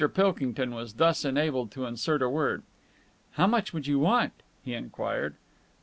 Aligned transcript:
Pilkington 0.15 0.73
was 0.73 0.93
thus 0.93 1.23
enabled 1.23 1.69
to 1.73 1.85
insert 1.85 2.23
a 2.23 2.27
word. 2.27 2.63
"How 3.33 3.45
much 3.45 3.71
would 3.71 3.85
you 3.85 3.99
want?" 3.99 4.33
he 4.65 4.73
enquired. 4.73 5.35